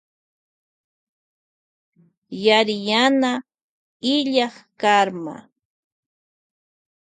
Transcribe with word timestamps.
Yariyana 2.45 3.31
karma 4.81 5.35
illak. 5.35 5.35